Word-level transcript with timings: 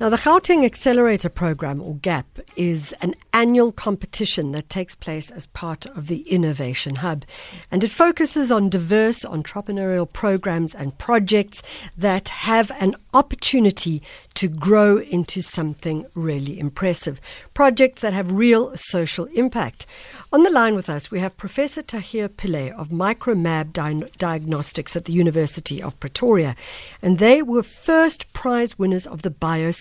Now, 0.00 0.08
the 0.08 0.16
Gauteng 0.16 0.64
Accelerator 0.64 1.28
Program, 1.28 1.82
or 1.82 1.94
GAP, 1.96 2.38
is 2.56 2.94
an 3.02 3.14
annual 3.34 3.70
competition 3.70 4.52
that 4.52 4.70
takes 4.70 4.94
place 4.94 5.30
as 5.30 5.44
part 5.48 5.84
of 5.84 6.06
the 6.06 6.22
Innovation 6.22 6.96
Hub. 6.96 7.26
And 7.70 7.84
it 7.84 7.90
focuses 7.90 8.50
on 8.50 8.70
diverse 8.70 9.26
entrepreneurial 9.26 10.10
programs 10.10 10.74
and 10.74 10.96
projects 10.96 11.62
that 11.98 12.30
have 12.30 12.72
an 12.80 12.96
opportunity 13.12 14.02
to 14.34 14.48
grow 14.48 14.96
into 14.96 15.42
something 15.42 16.06
really 16.14 16.58
impressive. 16.58 17.20
Projects 17.52 18.00
that 18.00 18.14
have 18.14 18.32
real 18.32 18.74
social 18.76 19.26
impact. 19.26 19.84
On 20.32 20.44
the 20.44 20.50
line 20.50 20.76
with 20.76 20.88
us, 20.88 21.10
we 21.10 21.20
have 21.20 21.36
Professor 21.36 21.82
Tahir 21.82 22.28
Pillay 22.28 22.70
of 22.70 22.88
Micromab 22.88 23.72
Di- 23.72 24.08
Diagnostics 24.16 24.96
at 24.96 25.04
the 25.04 25.12
University 25.12 25.82
of 25.82 25.98
Pretoria. 26.00 26.56
And 27.02 27.18
they 27.18 27.42
were 27.42 27.62
first 27.62 28.32
prize 28.32 28.78
winners 28.78 29.06
of 29.06 29.22
the 29.22 29.30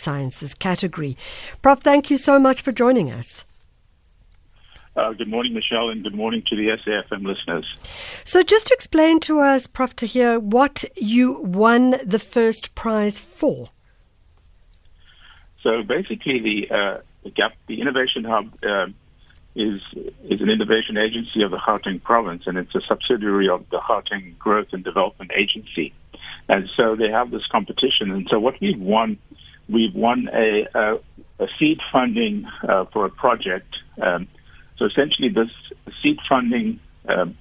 biosciences 0.09 0.57
category. 0.57 1.17
Prof, 1.61 1.79
thank 1.81 2.09
you 2.09 2.17
so 2.17 2.39
much 2.39 2.61
for 2.61 2.71
joining 2.71 3.11
us. 3.11 3.45
Uh, 4.95 5.13
good 5.13 5.29
morning, 5.29 5.53
Michelle, 5.53 5.89
and 5.89 6.03
good 6.03 6.15
morning 6.15 6.43
to 6.47 6.55
the 6.55 6.67
SAFM 6.85 7.25
listeners. 7.25 7.65
So, 8.25 8.43
just 8.43 8.67
to 8.67 8.73
explain 8.73 9.19
to 9.21 9.39
us, 9.39 9.67
Prof, 9.67 9.95
Tahir, 9.95 10.39
what 10.39 10.83
you 10.97 11.41
won 11.41 11.95
the 12.03 12.19
first 12.19 12.75
prize 12.75 13.19
for. 13.19 13.69
So, 15.63 15.83
basically, 15.83 16.39
the, 16.39 16.75
uh, 16.75 17.01
the 17.23 17.29
GAP, 17.29 17.53
the 17.67 17.79
Innovation 17.79 18.25
Hub, 18.25 18.51
uh, 18.63 18.87
is 19.55 19.81
is 20.23 20.41
an 20.41 20.49
innovation 20.49 20.97
agency 20.97 21.43
of 21.43 21.51
the 21.51 21.57
Gauteng 21.57 22.01
province, 22.01 22.43
and 22.45 22.57
it's 22.57 22.73
a 22.75 22.81
subsidiary 22.87 23.49
of 23.49 23.69
the 23.69 23.77
Gauteng 23.77 24.37
Growth 24.37 24.67
and 24.73 24.83
Development 24.83 25.31
Agency. 25.35 25.93
And 26.47 26.69
so 26.75 26.95
they 26.95 27.09
have 27.09 27.31
this 27.31 27.45
competition. 27.51 28.11
And 28.11 28.27
so 28.29 28.39
what 28.39 28.55
we've 28.59 28.79
won, 28.79 29.17
we've 29.69 29.93
won 29.93 30.29
a, 30.33 30.67
a, 30.73 30.95
a 31.39 31.47
seed 31.57 31.79
funding 31.91 32.45
uh, 32.67 32.85
for 32.85 33.05
a 33.05 33.09
project. 33.09 33.75
Um, 34.01 34.27
so 34.77 34.85
essentially, 34.85 35.29
this 35.29 35.49
seed 36.01 36.19
funding 36.27 36.79
um, 37.07 37.37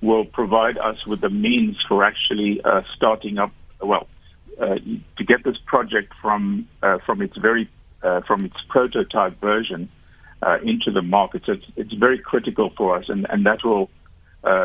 will 0.00 0.24
provide 0.24 0.78
us 0.78 1.06
with 1.06 1.20
the 1.20 1.30
means 1.30 1.76
for 1.88 2.04
actually 2.04 2.60
uh, 2.64 2.82
starting 2.96 3.38
up. 3.38 3.52
Well, 3.80 4.06
uh, 4.60 4.76
to 5.16 5.24
get 5.24 5.42
this 5.44 5.56
project 5.66 6.12
from 6.20 6.68
uh, 6.82 6.98
from 7.06 7.22
its 7.22 7.36
very 7.36 7.68
uh, 8.02 8.20
from 8.22 8.44
its 8.44 8.56
prototype 8.68 9.40
version 9.40 9.88
uh, 10.42 10.58
into 10.62 10.90
the 10.90 11.02
market. 11.02 11.42
So 11.46 11.52
it's, 11.52 11.64
it's 11.76 11.92
very 11.94 12.18
critical 12.18 12.70
for 12.76 12.96
us, 12.96 13.06
and, 13.08 13.26
and 13.30 13.46
that 13.46 13.64
will 13.64 13.90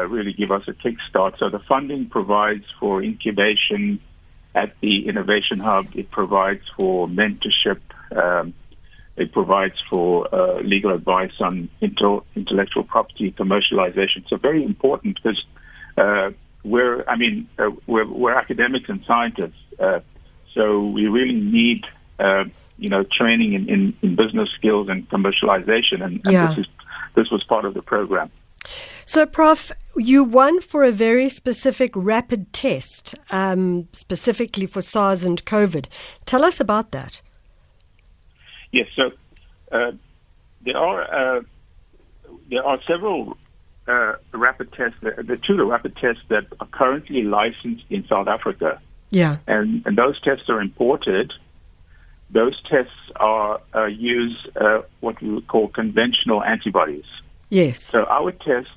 really 0.09 0.33
give 0.33 0.51
us 0.51 0.63
a 0.67 0.73
kickstart. 0.73 1.37
So 1.37 1.49
the 1.49 1.59
funding 1.59 2.09
provides 2.09 2.65
for 2.79 3.01
incubation 3.01 3.99
at 4.55 4.73
the 4.81 5.07
Innovation 5.07 5.59
Hub. 5.59 5.87
It 5.95 6.11
provides 6.11 6.63
for 6.75 7.07
mentorship. 7.07 7.79
Um, 8.11 8.53
it 9.15 9.31
provides 9.31 9.75
for 9.89 10.33
uh, 10.33 10.61
legal 10.61 10.93
advice 10.93 11.33
on 11.39 11.69
intel- 11.81 12.23
intellectual 12.35 12.83
property 12.83 13.31
commercialization. 13.31 14.27
So 14.29 14.37
very 14.37 14.63
important 14.63 15.19
because 15.21 15.43
uh, 15.97 16.31
we're, 16.63 17.03
I 17.07 17.15
mean, 17.15 17.49
uh, 17.57 17.71
we're, 17.87 18.05
we're, 18.05 18.35
academics 18.35 18.89
and 18.89 19.03
scientists. 19.05 19.59
Uh, 19.79 20.01
so 20.53 20.81
we 20.81 21.07
really 21.07 21.39
need 21.39 21.85
uh, 22.19 22.45
you 22.77 22.89
know, 22.89 23.03
training 23.03 23.53
in, 23.53 23.69
in, 23.69 23.97
in 24.01 24.15
business 24.15 24.49
skills 24.55 24.87
and 24.89 25.09
commercialization, 25.09 26.03
and, 26.03 26.21
and 26.25 26.31
yeah. 26.31 26.47
this 26.47 26.59
is 26.59 26.65
this 27.15 27.31
was 27.31 27.43
part 27.43 27.65
of 27.65 27.73
the 27.73 27.81
program. 27.81 28.29
So, 29.17 29.25
Prof, 29.25 29.71
you 29.95 30.23
won 30.23 30.61
for 30.61 30.83
a 30.83 30.91
very 30.91 31.27
specific 31.29 31.89
rapid 31.95 32.53
test, 32.53 33.15
um, 33.31 33.87
specifically 33.91 34.67
for 34.67 34.79
SARS 34.79 35.23
and 35.23 35.43
COVID. 35.43 35.87
Tell 36.25 36.45
us 36.45 36.59
about 36.59 36.91
that. 36.91 37.23
Yes, 38.71 38.85
so 38.95 39.09
uh, 39.71 39.93
there 40.63 40.77
are 40.77 41.01
uh, 41.37 41.41
there 42.51 42.63
are 42.63 42.79
several 42.85 43.35
uh, 43.87 44.17
rapid 44.33 44.71
tests. 44.73 44.99
The 45.01 45.39
two 45.41 45.67
rapid 45.67 45.95
tests 45.95 46.21
that 46.27 46.45
are 46.59 46.67
currently 46.67 47.23
licensed 47.23 47.85
in 47.89 48.05
South 48.05 48.27
Africa. 48.27 48.79
Yeah, 49.09 49.37
and 49.47 49.83
and 49.87 49.97
those 49.97 50.21
tests 50.21 50.47
are 50.47 50.61
imported 50.61 51.33
those 52.29 52.61
tests 52.69 52.91
are 53.15 53.61
uh, 53.73 53.85
use 53.85 54.45
uh, 54.57 54.81
what 54.99 55.19
we 55.23 55.29
would 55.31 55.47
call 55.47 55.69
conventional 55.69 56.43
antibodies. 56.43 57.05
Yes. 57.49 57.83
So 57.83 58.03
our 58.05 58.31
test 58.31 58.69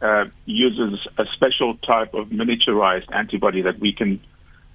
uh, 0.00 0.26
uses 0.44 1.06
a 1.18 1.24
special 1.34 1.76
type 1.78 2.14
of 2.14 2.28
miniaturized 2.28 3.12
antibody 3.12 3.62
that 3.62 3.78
we 3.78 3.92
can 3.92 4.20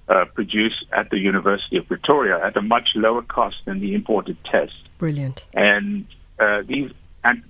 uh, 0.08 0.24
produce 0.34 0.84
at 0.92 1.10
the 1.10 1.18
University 1.18 1.76
of 1.76 1.86
Pretoria 1.86 2.44
at 2.44 2.56
a 2.56 2.62
much 2.62 2.90
lower 2.94 3.22
cost 3.22 3.56
than 3.64 3.80
the 3.80 3.94
imported 3.94 4.36
test. 4.44 4.74
Brilliant. 4.98 5.44
And 5.54 6.06
uh, 6.38 6.62
these 6.66 6.90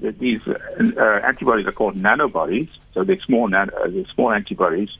these 0.00 0.40
uh, 0.46 1.02
antibodies 1.24 1.66
are 1.66 1.72
called 1.72 1.96
nanobodies. 1.96 2.68
So 2.92 3.04
they're 3.04 3.20
small, 3.20 3.48
they're 3.48 4.04
small 4.14 4.30
antibodies 4.30 4.90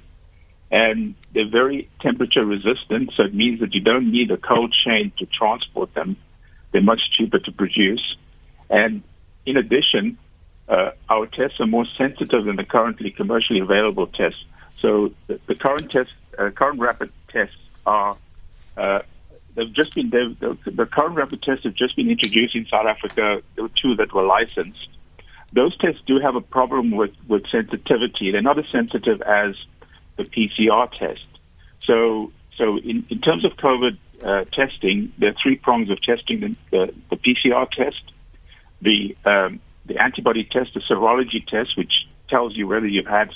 and 0.72 1.14
they're 1.34 1.50
very 1.50 1.88
temperature 2.00 2.44
resistant, 2.44 3.12
so 3.14 3.24
it 3.24 3.34
means 3.34 3.60
that 3.60 3.74
you 3.74 3.80
don't 3.82 4.10
need 4.10 4.30
a 4.30 4.38
cold 4.38 4.74
chain 4.84 5.12
to 5.18 5.26
transport 5.26 5.92
them. 5.92 6.16
They're 6.72 6.80
much 6.80 7.02
cheaper 7.16 7.38
to 7.38 7.52
produce. 7.52 8.16
And 8.70 9.02
in 9.44 9.58
addition, 9.58 10.16
uh, 10.72 10.92
our 11.10 11.26
tests 11.26 11.60
are 11.60 11.66
more 11.66 11.84
sensitive 11.98 12.46
than 12.46 12.56
the 12.56 12.64
currently 12.64 13.10
commercially 13.10 13.60
available 13.60 14.06
tests. 14.06 14.42
So 14.78 15.12
the, 15.26 15.38
the 15.46 15.54
current 15.54 15.90
tests, 15.90 16.14
uh, 16.38 16.48
current 16.50 16.80
rapid 16.80 17.12
tests 17.28 17.56
are, 17.84 18.16
uh, 18.78 19.00
they've 19.54 19.72
just 19.72 19.94
been, 19.94 20.08
they've, 20.08 20.38
the, 20.40 20.70
the 20.70 20.86
current 20.86 21.16
rapid 21.16 21.42
tests 21.42 21.64
have 21.64 21.74
just 21.74 21.94
been 21.94 22.08
introduced 22.08 22.56
in 22.56 22.64
South 22.66 22.86
Africa. 22.86 23.42
There 23.54 23.64
were 23.64 23.70
two 23.80 23.96
that 23.96 24.14
were 24.14 24.24
licensed. 24.24 24.88
Those 25.52 25.76
tests 25.76 26.00
do 26.06 26.18
have 26.20 26.36
a 26.36 26.40
problem 26.40 26.92
with, 26.92 27.12
with 27.28 27.46
sensitivity. 27.50 28.30
They're 28.32 28.40
not 28.40 28.58
as 28.58 28.64
sensitive 28.72 29.20
as 29.20 29.54
the 30.16 30.24
PCR 30.24 30.90
test. 30.90 31.26
So, 31.84 32.32
so 32.56 32.78
in, 32.78 33.04
in 33.10 33.20
terms 33.20 33.44
of 33.44 33.52
COVID 33.58 33.98
uh, 34.24 34.44
testing, 34.54 35.12
there 35.18 35.30
are 35.30 35.36
three 35.42 35.56
prongs 35.56 35.90
of 35.90 36.00
testing: 36.00 36.40
the, 36.40 36.56
the, 36.70 36.94
the 37.10 37.16
PCR 37.16 37.70
test, 37.70 38.02
the 38.80 39.14
um, 39.26 39.60
the 39.92 40.02
antibody 40.02 40.44
test, 40.44 40.74
the 40.74 40.80
serology 40.80 41.46
test, 41.46 41.76
which 41.76 41.92
tells 42.28 42.56
you 42.56 42.66
whether 42.66 42.86
you've 42.86 43.06
had 43.06 43.30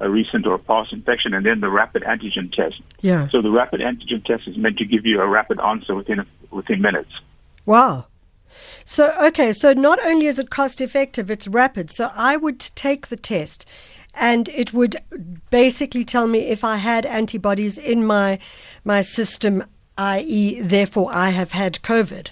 a 0.00 0.08
recent 0.08 0.46
or 0.46 0.54
a 0.54 0.58
past 0.58 0.92
infection, 0.92 1.34
and 1.34 1.44
then 1.44 1.60
the 1.60 1.68
rapid 1.68 2.02
antigen 2.02 2.52
test. 2.52 2.80
Yeah. 3.00 3.28
So 3.28 3.42
the 3.42 3.50
rapid 3.50 3.80
antigen 3.80 4.24
test 4.24 4.48
is 4.48 4.56
meant 4.56 4.78
to 4.78 4.84
give 4.84 5.04
you 5.04 5.20
a 5.20 5.26
rapid 5.26 5.60
answer 5.60 5.94
within 5.94 6.24
within 6.50 6.80
minutes. 6.80 7.12
Wow. 7.66 8.06
So 8.84 9.12
okay, 9.22 9.52
so 9.52 9.72
not 9.72 9.98
only 10.04 10.26
is 10.26 10.38
it 10.38 10.50
cost 10.50 10.80
effective, 10.80 11.30
it's 11.30 11.46
rapid. 11.46 11.90
So 11.90 12.10
I 12.14 12.36
would 12.36 12.58
take 12.60 13.08
the 13.08 13.16
test 13.16 13.66
and 14.14 14.48
it 14.48 14.72
would 14.72 14.96
basically 15.50 16.04
tell 16.04 16.26
me 16.26 16.48
if 16.48 16.64
I 16.64 16.76
had 16.76 17.06
antibodies 17.06 17.78
in 17.78 18.04
my 18.04 18.38
my 18.84 19.02
system, 19.02 19.64
i.e., 19.98 20.60
therefore 20.60 21.10
I 21.12 21.30
have 21.30 21.52
had 21.52 21.74
COVID. 21.82 22.30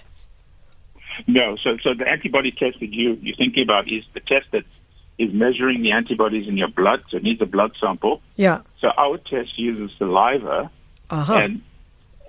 No, 1.27 1.55
so 1.57 1.77
so 1.83 1.93
the 1.93 2.07
antibody 2.07 2.51
test 2.51 2.79
that 2.79 2.93
you 2.93 3.17
you're 3.21 3.35
thinking 3.35 3.63
about 3.63 3.91
is 3.91 4.03
the 4.13 4.19
test 4.19 4.47
that 4.51 4.63
is 5.17 5.33
measuring 5.33 5.81
the 5.81 5.91
antibodies 5.91 6.47
in 6.47 6.57
your 6.57 6.69
blood. 6.69 7.03
So 7.09 7.17
it 7.17 7.23
needs 7.23 7.41
a 7.41 7.45
blood 7.45 7.73
sample. 7.79 8.21
Yeah. 8.37 8.61
So 8.79 8.87
our 8.97 9.17
test 9.17 9.59
uses 9.59 9.91
saliva, 9.97 10.71
uh-huh. 11.09 11.33
and 11.33 11.61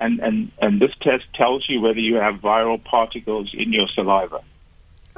and 0.00 0.20
and 0.20 0.52
and 0.60 0.80
this 0.80 0.92
test 1.00 1.24
tells 1.34 1.68
you 1.68 1.80
whether 1.80 2.00
you 2.00 2.16
have 2.16 2.36
viral 2.36 2.82
particles 2.82 3.54
in 3.54 3.72
your 3.72 3.88
saliva. 3.88 4.40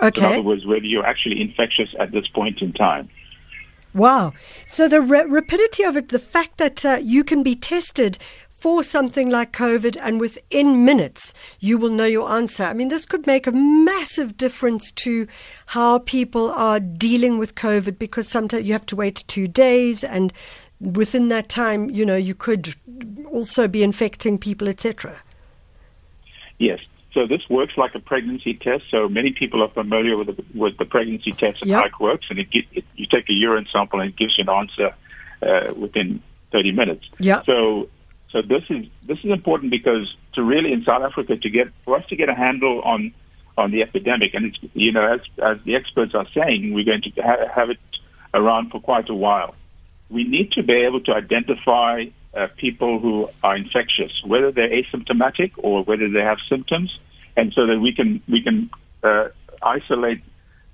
Okay. 0.01 0.21
So 0.21 0.27
in 0.27 0.33
other 0.33 0.43
words, 0.43 0.67
whether 0.67 0.85
you're 0.85 1.07
actually 1.07 1.41
infectious 1.41 1.95
at 1.99 2.13
this 2.13 2.27
point 2.29 2.61
in 2.61 2.73
time. 2.73 3.09
Wow. 3.95 4.33
So 4.67 4.89
the 4.89 5.01
ra- 5.03 5.27
rapidity 5.29 5.83
of 5.83 5.97
it, 5.97 6.09
the 6.09 6.19
fact 6.19 6.59
that 6.59 6.85
uh, 6.85 6.99
you 7.03 7.25
can 7.25 7.43
be 7.43 7.55
tested 7.55 8.19
for 8.63 8.85
something 8.85 9.29
like 9.29 9.51
COVID 9.51 9.97
and 10.01 10.21
within 10.21 10.85
minutes 10.85 11.35
you 11.59 11.77
will 11.79 11.91
know 11.91 12.05
your 12.05 12.31
answer. 12.31 12.63
I 12.63 12.75
mean, 12.75 12.91
this 12.91 13.05
could 13.05 13.27
make 13.27 13.49
a 13.49 13.51
massive 13.51 14.37
difference 14.37 14.93
to 14.93 15.27
how 15.67 15.99
people 15.99 16.49
are 16.53 16.79
dealing 16.79 17.39
with 17.39 17.57
COVID 17.57 17.99
because 17.99 18.29
sometimes 18.29 18.65
you 18.65 18.73
have 18.73 18.87
to 18.87 18.95
wait 18.95 19.25
two 19.27 19.49
days 19.49 20.05
and 20.05 20.33
within 20.81 21.27
that 21.27 21.49
time, 21.49 21.91
you 21.91 22.07
know, 22.07 22.15
you 22.15 22.37
could 22.37 22.77
also 23.27 23.67
be 23.67 23.83
infecting 23.83 24.39
people, 24.39 24.69
etc. 24.69 25.21
Yes. 26.59 26.79
So 27.15 27.27
this 27.27 27.43
works 27.51 27.77
like 27.77 27.97
a 27.97 27.99
pregnancy 27.99 28.55
test. 28.55 28.85
So 28.93 29.09
many 29.09 29.33
people 29.33 29.61
are 29.65 29.71
familiar 29.71 30.17
with 30.17 30.37
the, 30.37 30.45
with 30.55 30.79
the 30.79 30.85
pregnancy 30.85 31.33
test 31.33 31.63
and 31.63 31.71
yep. 31.71 31.81
how 31.81 31.87
it 31.87 31.99
works. 31.99 32.27
And 32.31 32.39
it, 32.39 32.49
get, 32.49 32.67
it, 32.71 32.85
you 32.95 33.07
take 33.07 33.29
a 33.29 33.33
urine 33.33 33.67
sample 33.73 33.99
and 33.99 34.11
it 34.11 34.17
gives 34.17 34.39
you 34.39 34.45
an 34.47 34.51
answer 34.51 34.95
uh, 35.43 35.75
within 35.75 36.23
30 36.53 36.71
minutes. 36.71 37.05
Yeah. 37.19 37.43
So 37.43 37.89
so 38.33 38.41
this 38.41 38.65
is 38.71 38.87
this 39.03 39.19
is 39.19 39.31
important 39.31 39.71
because 39.71 40.17
to 40.35 40.43
really 40.43 40.73
in 40.73 40.83
South 40.85 41.03
Africa 41.03 41.37
to 41.37 41.51
get 41.51 41.69
for 41.85 41.97
us 41.97 42.07
to 42.09 42.17
get 42.17 42.31
a 42.31 42.35
handle 42.35 42.81
on 42.83 43.13
on 43.59 43.71
the 43.71 43.83
epidemic, 43.83 44.33
and 44.33 44.47
it's 44.47 44.59
you 44.73 44.93
know 44.93 45.07
as 45.15 45.21
as 45.43 45.59
the 45.65 45.77
experts 45.77 46.15
are 46.15 46.27
saying, 46.35 46.73
we're 46.73 46.85
going 46.85 47.03
to 47.03 47.11
ha- 47.21 47.49
have 47.55 47.69
it 47.69 47.79
around 48.33 48.71
for 48.71 48.81
quite 48.81 49.11
a 49.11 49.15
while. 49.15 49.55
We 50.09 50.25
need 50.25 50.53
to 50.53 50.63
be 50.63 50.73
able 50.73 51.01
to 51.03 51.13
identify 51.13 52.05
uh, 52.35 52.49
people 52.57 52.99
who 52.99 53.29
are 53.43 53.57
infectious, 53.57 54.23
whether 54.25 54.51
they're 54.51 54.71
asymptomatic 54.71 55.53
or 55.59 55.85
whether 55.85 56.09
they 56.09 56.21
have 56.21 56.39
symptoms, 56.49 56.99
and 57.37 57.53
so 57.53 57.67
that 57.67 57.79
we 57.79 57.95
can 57.95 58.23
we 58.29 58.43
can 58.43 58.71
uh, 59.03 59.29
isolate 59.63 60.23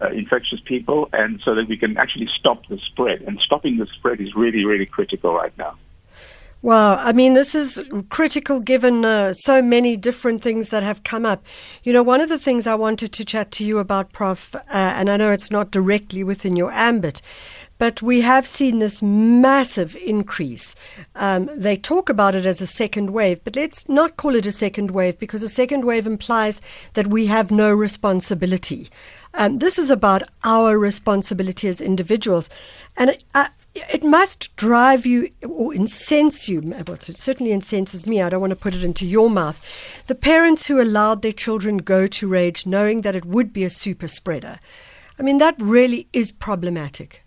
uh, 0.01 0.11
infectious 0.11 0.61
people, 0.65 1.09
and 1.13 1.41
so 1.45 1.57
that 1.57 1.67
we 1.69 1.77
can 1.77 1.97
actually 1.97 2.29
stop 2.39 2.65
the 2.69 2.79
spread. 2.79 3.23
And 3.23 3.41
stopping 3.41 3.79
the 3.79 3.87
spread 3.87 4.21
is 4.21 4.37
really 4.37 4.65
really 4.65 4.87
critical 4.87 5.35
right 5.35 5.57
now. 5.59 5.77
Well, 6.61 6.99
I 7.01 7.13
mean, 7.13 7.35
this 7.35 7.55
is 7.55 7.81
critical 8.09 8.59
given 8.59 9.05
uh, 9.05 9.33
so 9.33 9.63
many 9.63 9.97
different 9.97 10.43
things 10.43 10.71
that 10.71 10.83
have 10.83 11.05
come 11.05 11.25
up. 11.25 11.45
You 11.85 11.93
know, 11.93 12.03
one 12.03 12.21
of 12.21 12.29
the 12.29 12.39
things 12.39 12.67
I 12.67 12.75
wanted 12.75 13.13
to 13.13 13.25
chat 13.25 13.53
to 13.53 13.65
you 13.65 13.79
about, 13.79 14.13
Prof, 14.13 14.57
uh, 14.57 14.61
and 14.69 15.09
I 15.09 15.17
know 15.17 15.31
it's 15.31 15.53
not 15.53 15.71
directly 15.71 16.25
within 16.25 16.57
your 16.57 16.73
ambit, 16.73 17.23
but 17.79 18.03
we 18.03 18.23
have 18.23 18.45
seen 18.45 18.81
this 18.81 19.01
massive 19.01 19.95
increase. 20.05 20.75
Um, 21.15 21.49
they 21.55 21.77
talk 21.77 22.09
about 22.09 22.35
it 22.35 22.45
as 22.45 22.61
a 22.61 22.67
second 22.67 23.11
wave, 23.11 23.41
but 23.45 23.55
let's 23.55 23.89
not 23.89 24.17
call 24.17 24.35
it 24.35 24.45
a 24.45 24.51
second 24.51 24.91
wave 24.91 25.17
because 25.21 25.45
a 25.45 25.49
second 25.49 25.85
wave 25.85 26.09
implies 26.09 26.61
that 26.95 27.07
we 27.07 27.27
have 27.27 27.53
no 27.53 27.73
responsibility. 27.73 28.89
Um, 29.33 29.59
this 29.59 29.79
is 29.79 29.91
about 29.91 30.25
our 30.43 30.77
responsibility 30.77 31.69
as 31.69 31.81
individuals. 31.81 32.51
And 32.97 33.17
uh, 33.33 33.49
it 33.93 34.03
must 34.03 34.55
drive 34.57 35.07
you 35.07 35.31
or 35.47 35.75
incense 35.75 36.49
you. 36.49 36.61
Well, 36.61 36.95
it 36.95 37.17
certainly 37.17 37.53
incenses 37.53 38.07
me. 38.07 38.21
I 38.21 38.29
don't 38.29 38.41
want 38.41 38.53
to 38.53 38.57
put 38.57 38.75
it 38.75 38.85
into 38.85 39.07
your 39.07 39.31
mouth. 39.31 39.65
The 40.07 40.15
parents 40.15 40.67
who 40.67 40.81
allowed 40.81 41.23
their 41.23 41.33
children 41.33 41.79
go 41.79 42.07
to 42.07 42.29
rage 42.29 42.67
knowing 42.67 43.03
that 43.03 43.15
it 43.15 43.25
would 43.25 43.53
be 43.53 43.65
a 43.65 43.71
super 43.71 44.09
spreader. 44.09 44.59
I 45.19 45.23
mean, 45.23 45.39
that 45.39 45.57
really 45.59 46.09
is 46.13 46.31
problematic. 46.31 47.25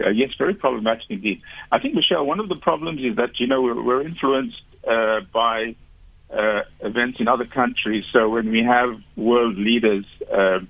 Uh, 0.00 0.10
yes, 0.10 0.30
very 0.38 0.54
problematic 0.54 1.04
indeed. 1.10 1.42
I 1.72 1.78
think, 1.78 1.94
Michelle, 1.94 2.24
one 2.24 2.40
of 2.40 2.48
the 2.48 2.56
problems 2.56 3.02
is 3.02 3.16
that, 3.16 3.40
you 3.40 3.46
know, 3.46 3.62
we're, 3.62 3.82
we're 3.82 4.02
influenced 4.02 4.62
uh, 4.86 5.20
by 5.32 5.74
uh, 6.30 6.62
events 6.80 7.20
in 7.20 7.28
other 7.28 7.44
countries. 7.44 8.04
So 8.12 8.28
when 8.28 8.50
we 8.50 8.62
have 8.62 9.00
world 9.16 9.56
leaders 9.56 10.04
uh, 10.32 10.60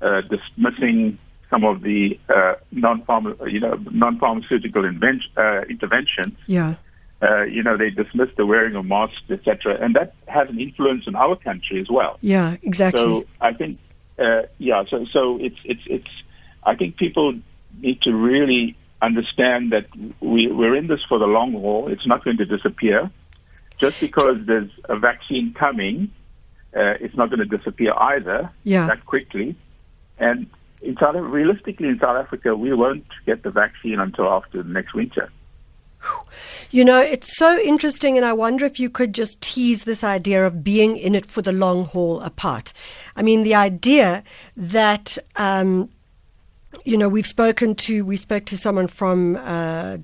uh, 0.00 0.20
dismissing 0.22 1.18
some 1.54 1.64
of 1.64 1.82
the 1.82 2.18
uh, 2.28 2.54
non-pharma, 2.72 3.50
you 3.50 3.60
know, 3.60 3.74
non-pharmaceutical 3.90 4.84
uh, 4.84 5.60
interventions. 5.68 6.36
Yeah. 6.46 6.74
Uh, 7.22 7.42
you 7.42 7.62
know, 7.62 7.76
they 7.76 7.90
dismiss 7.90 8.28
the 8.36 8.44
wearing 8.44 8.74
of 8.74 8.84
masks, 8.84 9.30
etc., 9.30 9.78
and 9.80 9.94
that 9.94 10.14
has 10.26 10.48
an 10.48 10.60
influence 10.60 11.06
in 11.06 11.14
our 11.14 11.36
country 11.36 11.80
as 11.80 11.88
well. 11.88 12.18
Yeah, 12.20 12.56
exactly. 12.62 13.02
So 13.02 13.24
I 13.40 13.52
think, 13.52 13.78
uh, 14.18 14.42
yeah, 14.58 14.84
so 14.90 15.06
so 15.06 15.38
it's 15.40 15.56
it's 15.64 15.80
it's. 15.86 16.12
I 16.64 16.74
think 16.74 16.96
people 16.96 17.34
need 17.80 18.02
to 18.02 18.12
really 18.12 18.76
understand 19.00 19.72
that 19.72 19.86
we 20.20 20.50
we're 20.50 20.74
in 20.74 20.88
this 20.88 21.02
for 21.08 21.18
the 21.18 21.26
long 21.26 21.52
haul. 21.52 21.88
It's 21.88 22.06
not 22.06 22.24
going 22.24 22.38
to 22.38 22.44
disappear. 22.44 23.10
Just 23.78 24.00
because 24.00 24.36
there's 24.44 24.70
a 24.84 24.96
vaccine 24.96 25.54
coming, 25.54 26.10
uh, 26.76 26.94
it's 27.04 27.16
not 27.16 27.30
going 27.30 27.48
to 27.48 27.56
disappear 27.56 27.92
either 27.94 28.50
yeah. 28.64 28.86
that 28.86 29.06
quickly. 29.06 29.56
And 30.18 30.46
in 30.84 30.96
South, 30.96 31.16
realistically, 31.16 31.88
in 31.88 31.98
South 31.98 32.16
Africa, 32.16 32.54
we 32.54 32.72
won't 32.72 33.06
get 33.26 33.42
the 33.42 33.50
vaccine 33.50 33.98
until 33.98 34.28
after 34.28 34.62
next 34.64 34.94
winter. 34.94 35.30
You 36.70 36.84
know, 36.84 37.00
it's 37.00 37.36
so 37.36 37.58
interesting, 37.58 38.16
and 38.16 38.26
I 38.26 38.32
wonder 38.32 38.66
if 38.66 38.78
you 38.78 38.90
could 38.90 39.14
just 39.14 39.40
tease 39.40 39.84
this 39.84 40.04
idea 40.04 40.46
of 40.46 40.62
being 40.62 40.96
in 40.96 41.14
it 41.14 41.24
for 41.24 41.40
the 41.40 41.52
long 41.52 41.84
haul 41.86 42.20
apart. 42.20 42.72
I 43.16 43.22
mean, 43.22 43.42
the 43.42 43.54
idea 43.54 44.22
that 44.56 45.16
um, 45.36 45.88
you 46.84 46.98
know, 46.98 47.08
we've 47.08 47.26
spoken 47.26 47.74
to 47.76 48.04
we 48.04 48.16
spoke 48.16 48.44
to 48.46 48.58
someone 48.58 48.88
from 48.88 49.36
uh, 49.36 49.96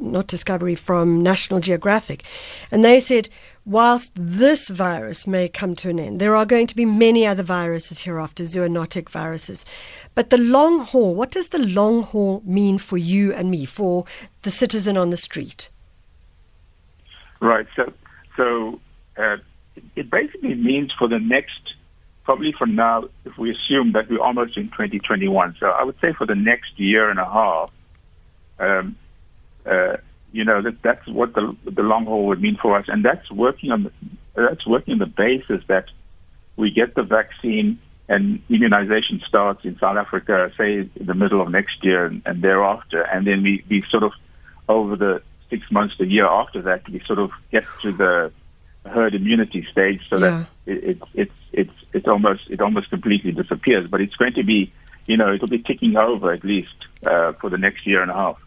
not 0.00 0.26
Discovery, 0.26 0.74
from 0.74 1.22
National 1.22 1.60
Geographic, 1.60 2.24
and 2.70 2.84
they 2.84 3.00
said 3.00 3.28
whilst 3.64 4.12
this 4.14 4.68
virus 4.68 5.26
may 5.26 5.48
come 5.48 5.74
to 5.76 5.90
an 5.90 5.98
end, 5.98 6.20
there 6.20 6.34
are 6.34 6.46
going 6.46 6.66
to 6.66 6.76
be 6.76 6.84
many 6.84 7.26
other 7.26 7.42
viruses 7.42 8.02
hereafter, 8.02 8.42
zoonotic 8.44 9.08
viruses. 9.08 9.64
But 10.14 10.30
the 10.30 10.38
long 10.38 10.80
haul, 10.80 11.14
what 11.14 11.30
does 11.30 11.48
the 11.48 11.58
long 11.58 12.02
haul 12.02 12.42
mean 12.44 12.78
for 12.78 12.98
you 12.98 13.32
and 13.32 13.50
me, 13.50 13.64
for 13.64 14.04
the 14.42 14.50
citizen 14.50 14.96
on 14.96 15.10
the 15.10 15.16
street? 15.16 15.68
Right. 17.40 17.66
So, 17.76 17.92
so 18.36 18.80
uh, 19.16 19.36
it 19.96 20.10
basically 20.10 20.54
means 20.54 20.92
for 20.98 21.08
the 21.08 21.18
next 21.18 21.60
probably 22.24 22.52
for 22.52 22.66
now, 22.66 23.04
if 23.24 23.36
we 23.36 23.50
assume 23.50 23.92
that 23.92 24.08
we're 24.08 24.20
almost 24.20 24.56
in 24.56 24.68
2021, 24.68 25.56
so 25.58 25.66
I 25.66 25.82
would 25.82 25.98
say 26.00 26.12
for 26.12 26.26
the 26.26 26.34
next 26.34 26.78
year 26.78 27.10
and 27.10 27.18
a 27.18 27.24
half, 27.24 27.70
um, 28.58 28.96
uh, 29.66 29.96
you 30.32 30.44
know 30.44 30.62
that 30.62 30.82
that's 30.82 31.06
what 31.06 31.34
the 31.34 31.56
the 31.64 31.82
long 31.82 32.06
haul 32.06 32.26
would 32.26 32.40
mean 32.40 32.58
for 32.60 32.76
us, 32.76 32.86
and 32.88 33.04
that's 33.04 33.30
working 33.30 33.70
on 33.70 33.84
the, 33.84 33.92
that's 34.34 34.66
working 34.66 34.94
on 34.94 34.98
the 34.98 35.06
basis 35.06 35.62
that 35.68 35.86
we 36.56 36.70
get 36.70 36.94
the 36.94 37.02
vaccine 37.02 37.78
and 38.08 38.42
immunization 38.50 39.22
starts 39.26 39.64
in 39.64 39.78
South 39.78 39.96
Africa, 39.96 40.52
say 40.58 40.80
in 40.80 41.06
the 41.06 41.14
middle 41.14 41.40
of 41.40 41.50
next 41.50 41.82
year 41.82 42.06
and, 42.06 42.22
and 42.26 42.42
thereafter, 42.42 43.02
and 43.02 43.26
then 43.26 43.42
we, 43.42 43.64
we 43.70 43.82
sort 43.90 44.02
of 44.02 44.12
over 44.68 44.96
the 44.96 45.22
six 45.48 45.70
months 45.70 45.94
a 46.00 46.06
year 46.06 46.26
after 46.26 46.62
that, 46.62 46.88
we 46.88 47.00
sort 47.06 47.18
of 47.18 47.30
get 47.50 47.64
to 47.82 47.92
the 47.92 48.32
herd 48.84 49.14
immunity 49.14 49.66
stage, 49.70 50.00
so 50.08 50.16
yeah. 50.18 50.20
that 50.20 50.46
it, 50.66 50.84
it, 50.84 51.02
it's 51.14 51.32
it's 51.52 51.72
it's 51.92 52.08
almost 52.08 52.42
it 52.48 52.60
almost 52.60 52.90
completely 52.90 53.32
disappears. 53.32 53.88
But 53.88 54.00
it's 54.00 54.16
going 54.16 54.34
to 54.34 54.42
be, 54.42 54.72
you 55.06 55.16
know, 55.16 55.32
it'll 55.32 55.48
be 55.48 55.62
ticking 55.62 55.96
over 55.96 56.32
at 56.32 56.44
least 56.44 56.74
uh, 57.06 57.32
for 57.34 57.50
the 57.50 57.58
next 57.58 57.86
year 57.86 58.02
and 58.02 58.10
a 58.10 58.14
half. 58.14 58.38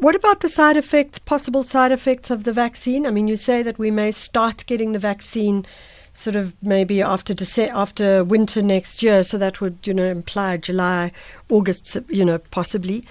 What 0.00 0.14
about 0.14 0.40
the 0.40 0.48
side 0.48 0.76
effects, 0.76 1.18
possible 1.18 1.64
side 1.64 1.90
effects 1.90 2.30
of 2.30 2.44
the 2.44 2.52
vaccine? 2.52 3.04
I 3.04 3.10
mean, 3.10 3.26
you 3.26 3.36
say 3.36 3.64
that 3.64 3.80
we 3.80 3.90
may 3.90 4.12
start 4.12 4.64
getting 4.66 4.92
the 4.92 5.00
vaccine 5.00 5.66
sort 6.12 6.36
of 6.36 6.54
maybe 6.62 7.02
after 7.02 7.34
Dece- 7.34 7.68
after 7.74 8.22
winter 8.22 8.62
next 8.62 9.02
year, 9.02 9.24
so 9.24 9.36
that 9.38 9.60
would 9.60 9.78
you 9.82 9.92
know 9.92 10.08
imply 10.08 10.56
July, 10.56 11.10
August, 11.48 11.96
you 12.08 12.24
know, 12.24 12.38
possibly, 12.38 13.04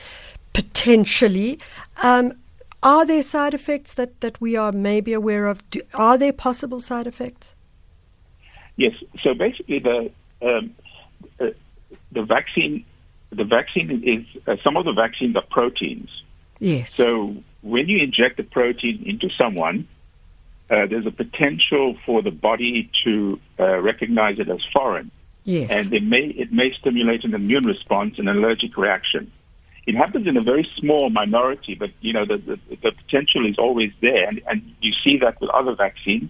potentially. 0.53 1.59
Um, 2.01 2.33
are 2.81 3.05
there 3.05 3.21
side 3.21 3.53
effects 3.53 3.93
that, 3.95 4.21
that 4.21 4.39
we 4.39 4.55
are 4.55 4.71
maybe 4.71 5.11
aware 5.11 5.47
of? 5.47 5.69
Do, 5.69 5.81
are 5.93 6.17
there 6.17 6.31
possible 6.31 6.79
side 6.79 7.05
effects? 7.05 7.53
Yes. 8.77 8.93
So 9.23 9.33
basically, 9.33 9.79
the 9.79 10.09
um, 10.41 10.73
uh, 11.41 11.47
the 12.13 12.23
vaccine 12.23 12.85
the 13.31 13.43
vaccine 13.43 14.03
is 14.05 14.41
uh, 14.47 14.55
some 14.63 14.77
of 14.77 14.85
the 14.85 14.93
vaccines 14.93 15.35
are 15.35 15.43
proteins. 15.49 16.09
Yes. 16.59 16.93
So 16.93 17.35
when 17.61 17.87
you 17.87 17.99
inject 18.03 18.39
a 18.39 18.43
protein 18.43 19.03
into 19.05 19.29
someone, 19.37 19.87
uh, 20.69 20.85
there's 20.85 21.05
a 21.05 21.11
potential 21.11 21.97
for 22.05 22.21
the 22.21 22.31
body 22.31 22.89
to 23.03 23.39
uh, 23.59 23.79
recognize 23.79 24.39
it 24.39 24.49
as 24.49 24.59
foreign. 24.73 25.11
Yes. 25.43 25.71
And 25.71 25.93
it 25.93 26.03
may 26.03 26.25
it 26.25 26.51
may 26.51 26.73
stimulate 26.73 27.23
an 27.23 27.33
immune 27.33 27.65
response, 27.65 28.19
an 28.19 28.27
allergic 28.27 28.77
reaction. 28.77 29.31
It 29.85 29.95
happens 29.95 30.27
in 30.27 30.35
a 30.35 30.41
very 30.41 30.69
small 30.77 31.09
minority, 31.09 31.73
but 31.73 31.91
you 32.01 32.11
know 32.11 32.25
the 32.25 32.37
the, 32.37 32.59
the 32.69 32.91
potential 32.91 33.47
is 33.47 33.57
always 33.57 33.93
there, 34.01 34.27
and, 34.27 34.41
and 34.47 34.75
you 34.81 34.91
see 35.05 35.17
that 35.19 35.39
with 35.39 35.49
other 35.51 35.73
vaccines. 35.73 36.29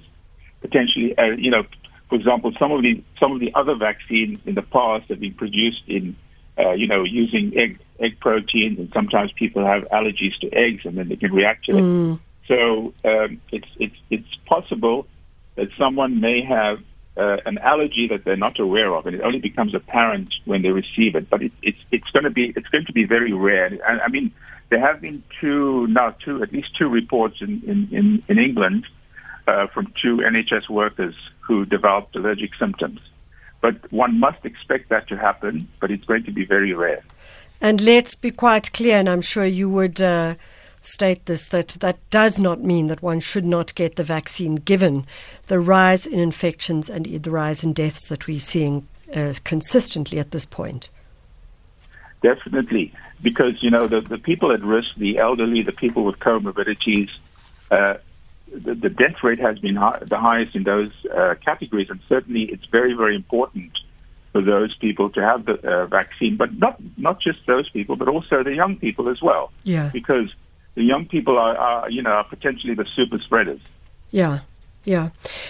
Potentially, 0.61 1.17
uh, 1.17 1.31
you 1.31 1.49
know, 1.49 1.63
for 2.09 2.15
example, 2.15 2.53
some 2.59 2.71
of 2.71 2.83
the 2.83 3.03
some 3.19 3.31
of 3.31 3.39
the 3.39 3.51
other 3.55 3.73
vaccines 3.73 4.39
in 4.45 4.53
the 4.53 4.61
past 4.61 5.09
have 5.09 5.19
been 5.19 5.33
produced 5.33 5.81
in, 5.87 6.15
uh, 6.59 6.71
you 6.71 6.87
know, 6.87 7.03
using 7.03 7.57
egg 7.57 7.79
egg 7.99 8.19
proteins, 8.19 8.79
and 8.79 8.89
sometimes 8.93 9.31
people 9.33 9.65
have 9.65 9.83
allergies 9.89 10.37
to 10.41 10.51
eggs, 10.53 10.85
and 10.85 10.97
then 10.97 11.09
they 11.09 11.15
can 11.15 11.33
react 11.33 11.65
to 11.65 11.77
it. 11.77 11.81
Mm. 11.81 12.19
So 12.47 12.93
um, 13.05 13.41
it's 13.51 13.67
it's 13.79 13.95
it's 14.09 14.35
possible 14.45 15.07
that 15.55 15.69
someone 15.77 16.21
may 16.21 16.43
have 16.43 16.79
uh, 17.17 17.37
an 17.45 17.57
allergy 17.57 18.07
that 18.09 18.23
they're 18.23 18.37
not 18.37 18.59
aware 18.59 18.93
of, 18.93 19.05
and 19.05 19.15
it 19.15 19.21
only 19.21 19.39
becomes 19.39 19.73
apparent 19.73 20.33
when 20.45 20.61
they 20.61 20.69
receive 20.69 21.15
it. 21.15 21.29
But 21.29 21.43
it, 21.43 21.51
it's 21.61 21.79
it's 21.91 22.09
going 22.11 22.23
to 22.23 22.29
be 22.29 22.53
it's 22.55 22.67
going 22.67 22.85
to 22.85 22.93
be 22.93 23.05
very 23.05 23.33
rare. 23.33 23.77
I, 23.85 24.05
I 24.05 24.07
mean, 24.07 24.31
there 24.69 24.79
have 24.79 25.01
been 25.01 25.23
two 25.41 25.87
now 25.87 26.11
two 26.23 26.41
at 26.43 26.51
least 26.51 26.75
two 26.77 26.89
reports 26.89 27.41
in 27.41 27.61
in 27.65 27.87
in, 27.91 28.23
in 28.27 28.39
England 28.39 28.85
uh, 29.47 29.67
from 29.67 29.93
two 30.01 30.17
NHS 30.17 30.69
workers 30.69 31.15
who 31.39 31.65
developed 31.65 32.15
allergic 32.15 32.51
symptoms. 32.55 32.99
But 33.61 33.91
one 33.91 34.19
must 34.19 34.45
expect 34.45 34.89
that 34.89 35.07
to 35.09 35.17
happen, 35.17 35.67
but 35.79 35.91
it's 35.91 36.05
going 36.05 36.23
to 36.25 36.31
be 36.31 36.45
very 36.45 36.73
rare. 36.73 37.03
And 37.59 37.81
let's 37.81 38.13
be 38.13 38.31
quite 38.31 38.71
clear, 38.71 38.97
and 38.97 39.09
I'm 39.09 39.21
sure 39.21 39.45
you 39.45 39.69
would 39.69 39.99
uh, 39.99 40.35
state 40.79 41.25
this 41.25 41.47
that 41.47 41.69
that 41.79 41.97
does 42.09 42.39
not 42.39 42.63
mean 42.63 42.87
that 42.87 43.01
one 43.01 43.19
should 43.19 43.45
not 43.45 43.73
get 43.75 43.95
the 43.95 44.03
vaccine 44.03 44.55
given 44.55 45.05
the 45.47 45.59
rise 45.59 46.05
in 46.05 46.19
infections 46.19 46.89
and 46.89 47.05
the 47.05 47.31
rise 47.31 47.63
in 47.63 47.73
deaths 47.73 48.07
that 48.07 48.27
we're 48.27 48.39
seeing 48.39 48.87
uh, 49.13 49.33
consistently 49.43 50.19
at 50.19 50.31
this 50.31 50.45
point. 50.45 50.89
Definitely, 52.21 52.93
because 53.21 53.61
you 53.63 53.69
know 53.69 53.87
the, 53.87 54.01
the 54.01 54.17
people 54.17 54.51
at 54.51 54.61
risk, 54.61 54.95
the 54.95 55.17
elderly, 55.17 55.61
the 55.63 55.71
people 55.71 56.03
with 56.03 56.19
comorbidities, 56.19 57.09
uh, 57.71 57.95
the, 58.51 58.75
the, 58.75 58.89
death 58.89 59.23
rate 59.23 59.39
has 59.39 59.59
been 59.59 59.75
high, 59.75 59.99
the 60.01 60.17
highest 60.17 60.55
in 60.55 60.63
those 60.63 60.91
uh, 61.13 61.35
categories, 61.43 61.89
and 61.89 61.99
certainly 62.07 62.43
it's 62.43 62.65
very, 62.65 62.93
very 62.93 63.15
important 63.15 63.71
for 64.31 64.41
those 64.41 64.75
people 64.75 65.09
to 65.11 65.21
have 65.21 65.45
the 65.45 65.55
uh, 65.67 65.85
vaccine. 65.87 66.37
But 66.37 66.53
not 66.57 66.77
not 66.97 67.19
just 67.19 67.45
those 67.45 67.69
people, 67.69 67.95
but 67.95 68.07
also 68.07 68.43
the 68.43 68.53
young 68.53 68.77
people 68.77 69.09
as 69.09 69.21
well. 69.21 69.51
Yeah. 69.63 69.89
Because 69.93 70.33
the 70.75 70.83
young 70.83 71.05
people 71.05 71.37
are, 71.37 71.57
are 71.57 71.89
you 71.89 72.01
know, 72.01 72.11
are 72.11 72.23
potentially 72.23 72.75
the 72.75 72.85
super 72.95 73.19
spreaders. 73.19 73.61
Yeah. 74.11 74.39
Yeah. 74.87 75.09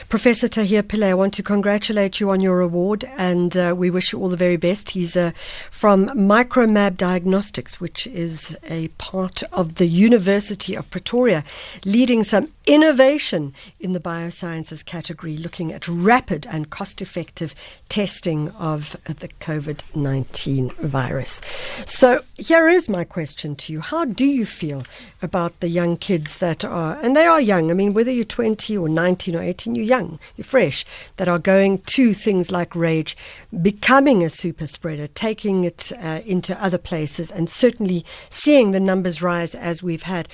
Professor 0.09 0.47
Tahir 0.47 0.81
Pillay, 0.81 1.09
I 1.09 1.13
want 1.13 1.35
to 1.35 1.43
congratulate 1.43 2.19
you 2.19 2.31
on 2.31 2.41
your 2.41 2.59
award 2.59 3.05
and 3.19 3.55
uh, 3.55 3.75
we 3.77 3.91
wish 3.91 4.11
you 4.11 4.19
all 4.19 4.29
the 4.29 4.35
very 4.35 4.57
best. 4.57 4.91
He's 4.91 5.15
uh, 5.15 5.29
from 5.69 6.07
Micromab 6.07 6.97
Diagnostics, 6.97 7.79
which 7.79 8.07
is 8.07 8.57
a 8.63 8.87
part 8.97 9.43
of 9.53 9.75
the 9.75 9.85
University 9.85 10.73
of 10.73 10.89
Pretoria, 10.89 11.43
leading 11.85 12.23
some 12.23 12.47
innovation 12.67 13.53
in 13.79 13.93
the 13.93 14.00
biosciences 14.00 14.86
category, 14.86 15.38
looking 15.38 15.71
at 15.71 15.88
rapid 15.88 16.45
and 16.51 16.69
cost 16.69 17.01
effective 17.01 17.55
testing 17.89 18.50
of 18.51 18.97
the 19.05 19.29
COVID 19.39 19.81
19 19.95 20.71
virus. 20.71 21.41
So 21.86 22.24
here 22.36 22.67
is 22.67 22.89
my 22.89 23.05
question 23.05 23.55
to 23.55 23.74
you 23.74 23.79
How 23.79 24.05
do 24.05 24.25
you 24.25 24.45
feel 24.45 24.83
about 25.21 25.59
the 25.62 25.69
young 25.69 25.97
kids 25.97 26.38
that 26.39 26.65
are, 26.65 27.00
and 27.01 27.15
they 27.15 27.25
are 27.25 27.41
young, 27.41 27.71
I 27.71 27.74
mean, 27.74 27.93
whether 27.93 28.12
you're 28.12 28.25
20 28.25 28.77
or 28.77 28.89
19 28.89 29.36
or 29.36 29.41
18, 29.41 29.74
you're 29.74 29.86
young, 29.86 30.19
you're 30.36 30.45
fresh, 30.45 30.86
that 31.15 31.27
are 31.27 31.39
going 31.39 31.79
to 31.79 32.13
things 32.13 32.51
like 32.51 32.75
Rage, 32.75 33.17
becoming 33.62 34.24
a 34.24 34.29
super 34.29 34.67
spreader, 34.67 35.07
taking 35.07 35.63
it 35.63 35.91
uh, 36.00 36.21
into 36.25 36.62
other 36.62 36.77
places, 36.77 37.31
and 37.31 37.50
certainly 37.50 38.05
seeing 38.29 38.71
the 38.71 38.79
numbers 38.79 39.21
rise 39.21 39.55
as 39.55 39.81
we've 39.81 40.03
had. 40.03 40.27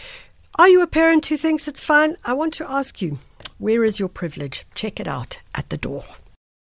Are 0.59 0.69
you 0.69 0.83
a 0.83 0.87
parent 0.87 1.25
who 1.25 1.35
thinks 1.35 1.67
it's 1.67 1.81
fine? 1.81 2.15
I 2.23 2.33
want 2.33 2.53
to 2.53 2.71
ask 2.71 3.01
you, 3.01 3.17
where 3.57 3.83
is 3.83 3.99
your 3.99 4.07
privilege? 4.07 4.67
Check 4.75 4.99
it 4.99 5.07
out 5.07 5.39
at 5.55 5.71
the 5.71 5.77
door. 5.77 6.05